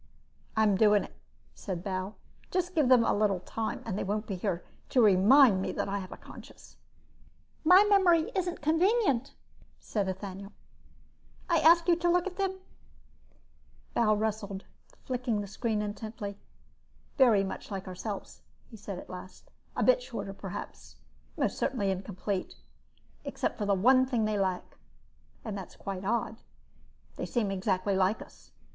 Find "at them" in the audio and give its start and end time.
12.25-12.57